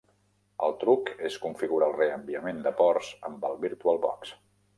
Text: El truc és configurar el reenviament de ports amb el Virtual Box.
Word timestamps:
El 0.67 0.71
truc 0.83 1.11
és 1.29 1.37
configurar 1.43 1.89
el 1.93 1.99
reenviament 1.99 2.65
de 2.69 2.73
ports 2.81 3.11
amb 3.31 3.47
el 3.53 3.61
Virtual 3.69 4.03
Box. 4.09 4.35